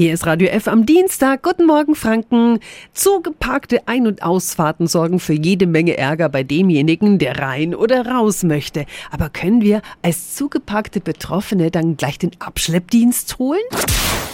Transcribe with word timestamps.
Hier 0.00 0.14
ist 0.14 0.24
Radio 0.24 0.48
F 0.48 0.66
am 0.66 0.86
Dienstag. 0.86 1.42
Guten 1.42 1.66
Morgen, 1.66 1.94
Franken. 1.94 2.60
Zugeparkte 2.94 3.86
Ein- 3.86 4.06
und 4.06 4.22
Ausfahrten 4.22 4.86
sorgen 4.86 5.20
für 5.20 5.34
jede 5.34 5.66
Menge 5.66 5.98
Ärger 5.98 6.30
bei 6.30 6.42
demjenigen, 6.42 7.18
der 7.18 7.38
rein 7.38 7.74
oder 7.74 8.06
raus 8.06 8.42
möchte. 8.42 8.86
Aber 9.10 9.28
können 9.28 9.60
wir 9.60 9.82
als 10.00 10.34
zugeparkte 10.36 11.00
Betroffene 11.00 11.70
dann 11.70 11.98
gleich 11.98 12.18
den 12.18 12.30
Abschleppdienst 12.38 13.38
holen? 13.38 13.60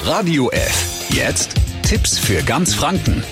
Radio 0.04 0.50
F. 0.50 1.08
Jetzt 1.10 1.56
Tipps 1.82 2.16
für 2.16 2.44
ganz 2.44 2.72
Franken. 2.72 3.24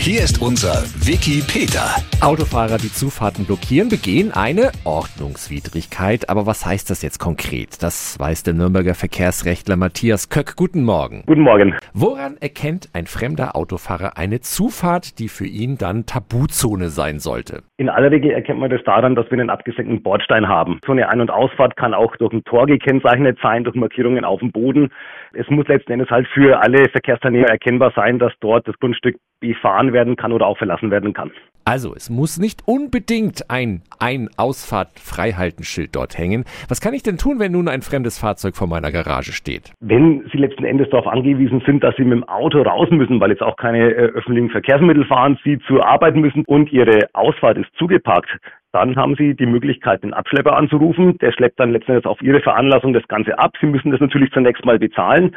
Hier 0.00 0.20
ist 0.20 0.40
unser 0.40 0.86
Wiki 1.04 1.42
Peter. 1.42 1.90
Autofahrer, 2.24 2.78
die 2.78 2.88
Zufahrten 2.88 3.44
blockieren, 3.44 3.88
begehen 3.90 4.30
eine 4.32 4.70
Ordnungswidrigkeit. 4.84 6.30
Aber 6.30 6.46
was 6.46 6.64
heißt 6.64 6.88
das 6.88 7.02
jetzt 7.02 7.18
konkret? 7.18 7.82
Das 7.82 8.18
weiß 8.18 8.44
der 8.44 8.54
Nürnberger 8.54 8.94
Verkehrsrechtler 8.94 9.76
Matthias 9.76 10.30
Köck. 10.30 10.54
Guten 10.56 10.84
Morgen. 10.84 11.24
Guten 11.26 11.42
Morgen. 11.42 11.74
Woran 11.92 12.36
erkennt 12.40 12.88
ein 12.94 13.06
fremder 13.06 13.56
Autofahrer 13.56 14.16
eine 14.16 14.40
Zufahrt, 14.40 15.18
die 15.18 15.28
für 15.28 15.46
ihn 15.46 15.76
dann 15.78 16.06
Tabuzone 16.06 16.88
sein 16.88 17.18
sollte? 17.18 17.64
In 17.76 17.88
aller 17.88 18.10
Regel 18.10 18.30
erkennt 18.30 18.60
man 18.60 18.70
das 18.70 18.82
daran, 18.84 19.16
dass 19.16 19.26
wir 19.26 19.38
einen 19.38 19.50
abgesenkten 19.50 20.02
Bordstein 20.02 20.48
haben. 20.48 20.80
So 20.86 20.92
eine 20.92 21.08
Ein- 21.08 21.20
und 21.20 21.30
Ausfahrt 21.30 21.76
kann 21.76 21.92
auch 21.92 22.16
durch 22.16 22.32
ein 22.32 22.44
Tor 22.44 22.66
gekennzeichnet 22.66 23.38
sein, 23.42 23.64
durch 23.64 23.76
Markierungen 23.76 24.24
auf 24.24 24.38
dem 24.38 24.52
Boden. 24.52 24.90
Es 25.34 25.50
muss 25.50 25.66
letzten 25.66 25.92
Endes 25.92 26.08
halt 26.08 26.26
für 26.32 26.60
alle 26.60 26.88
Verkehrsteilnehmer 26.88 27.48
erkennbar 27.48 27.92
sein, 27.94 28.18
dass 28.18 28.32
dort 28.40 28.66
das 28.66 28.78
Grundstück 28.78 29.16
befahren 29.40 29.87
werden 29.92 30.16
kann 30.16 30.32
oder 30.32 30.46
auch 30.46 30.58
verlassen 30.58 30.90
werden 30.90 31.12
kann. 31.12 31.30
Also, 31.64 31.94
es 31.94 32.08
muss 32.08 32.38
nicht 32.38 32.62
unbedingt 32.66 33.50
ein 33.50 33.82
Ein-Ausfahrt-Freihaltenschild 33.98 35.94
dort 35.94 36.16
hängen. 36.16 36.46
Was 36.66 36.80
kann 36.80 36.94
ich 36.94 37.02
denn 37.02 37.18
tun, 37.18 37.40
wenn 37.40 37.52
nun 37.52 37.68
ein 37.68 37.82
fremdes 37.82 38.18
Fahrzeug 38.18 38.56
vor 38.56 38.68
meiner 38.68 38.90
Garage 38.90 39.32
steht? 39.32 39.74
Wenn 39.80 40.26
Sie 40.32 40.38
letzten 40.38 40.64
Endes 40.64 40.88
darauf 40.88 41.06
angewiesen 41.06 41.62
sind, 41.66 41.84
dass 41.84 41.94
Sie 41.96 42.04
mit 42.04 42.12
dem 42.12 42.24
Auto 42.24 42.62
raus 42.62 42.88
müssen, 42.90 43.20
weil 43.20 43.32
jetzt 43.32 43.42
auch 43.42 43.56
keine 43.56 43.90
äh, 43.90 44.12
öffentlichen 44.14 44.48
Verkehrsmittel 44.48 45.04
fahren, 45.04 45.38
Sie 45.44 45.58
zur 45.66 45.86
Arbeit 45.86 46.16
müssen 46.16 46.42
und 46.46 46.72
Ihre 46.72 47.10
Ausfahrt 47.12 47.58
ist 47.58 47.68
zugeparkt, 47.76 48.30
dann 48.72 48.96
haben 48.96 49.14
Sie 49.16 49.34
die 49.34 49.46
Möglichkeit, 49.46 50.02
den 50.02 50.12
Abschlepper 50.12 50.56
anzurufen. 50.56 51.16
Der 51.18 51.32
schleppt 51.32 51.58
dann 51.58 51.72
letzten 51.72 51.92
Endes 51.92 52.06
auf 52.06 52.20
Ihre 52.20 52.40
Veranlassung 52.40 52.92
das 52.92 53.06
Ganze 53.08 53.38
ab. 53.38 53.52
Sie 53.60 53.66
müssen 53.66 53.90
das 53.90 54.00
natürlich 54.00 54.30
zunächst 54.32 54.64
mal 54.64 54.78
bezahlen. 54.78 55.34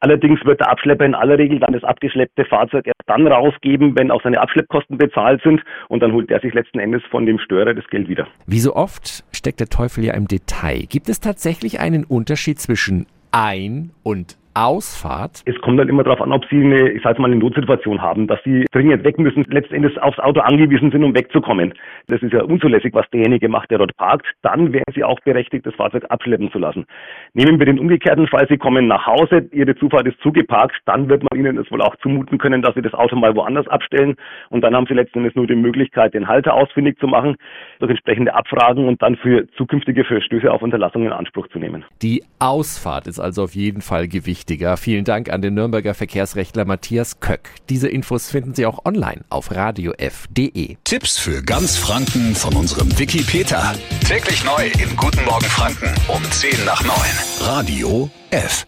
Allerdings 0.00 0.44
wird 0.44 0.60
der 0.60 0.70
Abschlepper 0.70 1.06
in 1.06 1.14
aller 1.14 1.38
Regel 1.38 1.58
dann 1.58 1.72
das 1.72 1.82
abgeschleppte 1.82 2.44
Fahrzeug 2.44 2.86
erst 2.86 3.00
dann 3.06 3.26
rausgeben, 3.26 3.96
wenn 3.96 4.10
auch 4.10 4.22
seine 4.22 4.40
Abschleppkosten 4.40 4.98
bezahlt 4.98 5.42
sind 5.42 5.62
und 5.88 6.02
dann 6.02 6.12
holt 6.12 6.30
er 6.30 6.40
sich 6.40 6.52
letzten 6.52 6.78
Endes 6.78 7.02
von 7.10 7.24
dem 7.24 7.38
Störer 7.38 7.72
das 7.72 7.86
Geld 7.88 8.08
wieder. 8.08 8.26
Wie 8.46 8.58
so 8.58 8.74
oft 8.76 9.24
steckt 9.32 9.60
der 9.60 9.68
Teufel 9.68 10.04
ja 10.04 10.14
im 10.14 10.28
Detail. 10.28 10.84
Gibt 10.88 11.08
es 11.08 11.20
tatsächlich 11.20 11.80
einen 11.80 12.04
Unterschied 12.04 12.58
zwischen 12.58 13.06
Ein- 13.32 13.90
und 14.02 14.36
Ausfahrt? 14.56 15.42
Es 15.44 15.60
kommt 15.60 15.78
dann 15.78 15.90
immer 15.90 16.02
darauf 16.02 16.22
an, 16.22 16.32
ob 16.32 16.46
Sie 16.48 16.56
eine, 16.56 16.88
ich 16.90 17.02
sage 17.02 17.20
mal, 17.20 17.30
eine 17.30 17.36
Notsituation 17.36 18.00
haben, 18.00 18.26
dass 18.26 18.42
Sie 18.42 18.64
dringend 18.72 19.04
weg 19.04 19.18
müssen, 19.18 19.44
letztendlich 19.50 20.00
aufs 20.00 20.18
Auto 20.18 20.40
angewiesen 20.40 20.90
sind, 20.90 21.04
um 21.04 21.14
wegzukommen. 21.14 21.74
Das 22.06 22.22
ist 22.22 22.32
ja 22.32 22.42
unzulässig, 22.42 22.94
was 22.94 23.04
derjenige 23.10 23.50
macht, 23.50 23.70
der 23.70 23.78
dort 23.78 23.94
parkt. 23.98 24.26
Dann 24.40 24.72
wären 24.72 24.94
Sie 24.94 25.04
auch 25.04 25.20
berechtigt, 25.20 25.66
das 25.66 25.74
Fahrzeug 25.74 26.06
abschleppen 26.08 26.50
zu 26.50 26.58
lassen. 26.58 26.86
Nehmen 27.34 27.58
wir 27.58 27.66
den 27.66 27.78
umgekehrten 27.78 28.26
Fall, 28.28 28.46
Sie 28.48 28.56
kommen 28.56 28.86
nach 28.86 29.06
Hause, 29.06 29.46
Ihre 29.52 29.76
Zufahrt 29.76 30.06
ist 30.06 30.18
zugeparkt, 30.22 30.76
dann 30.86 31.10
wird 31.10 31.22
man 31.22 31.38
Ihnen 31.38 31.58
es 31.58 31.70
wohl 31.70 31.82
auch 31.82 31.94
zumuten 31.96 32.38
können, 32.38 32.62
dass 32.62 32.74
Sie 32.74 32.82
das 32.82 32.94
Auto 32.94 33.14
mal 33.14 33.36
woanders 33.36 33.68
abstellen 33.68 34.16
und 34.48 34.62
dann 34.62 34.74
haben 34.74 34.86
Sie 34.86 34.94
letztendlich 34.94 35.34
nur 35.34 35.46
die 35.46 35.54
Möglichkeit, 35.54 36.14
den 36.14 36.28
Halter 36.28 36.54
ausfindig 36.54 36.98
zu 36.98 37.06
machen, 37.06 37.36
durch 37.78 37.90
entsprechende 37.90 38.34
Abfragen 38.34 38.88
und 38.88 39.02
dann 39.02 39.16
für 39.16 39.46
zukünftige 39.58 40.04
Verstöße 40.04 40.50
auf 40.50 40.62
Unterlassung 40.62 41.04
in 41.04 41.12
Anspruch 41.12 41.46
zu 41.48 41.58
nehmen. 41.58 41.84
Die 42.00 42.24
Ausfahrt 42.38 43.06
ist 43.06 43.20
also 43.20 43.42
auf 43.42 43.54
jeden 43.54 43.82
Fall 43.82 44.08
gewichtig 44.08 44.45
wichtiger. 44.46 44.76
Vielen 44.76 45.04
Dank 45.04 45.30
an 45.30 45.42
den 45.42 45.54
Nürnberger 45.54 45.94
Verkehrsrechtler 45.94 46.64
Matthias 46.64 47.18
Köck. 47.20 47.50
Diese 47.68 47.88
Infos 47.88 48.30
finden 48.30 48.54
Sie 48.54 48.64
auch 48.64 48.84
online 48.84 49.22
auf 49.28 49.50
radiof.de. 49.50 50.76
Tipps 50.84 51.18
für 51.18 51.42
ganz 51.42 51.76
Franken 51.76 52.34
von 52.34 52.54
unserem 52.54 52.96
Wiki 52.96 53.22
Peter. 53.22 53.74
Täglich 54.06 54.44
neu 54.44 54.66
in 54.80 54.96
Guten 54.96 55.24
Morgen 55.24 55.46
Franken 55.46 55.92
um 56.08 56.22
10 56.30 56.64
nach 56.64 56.82
9. 56.84 56.94
Radio 57.40 58.08
F. 58.30 58.66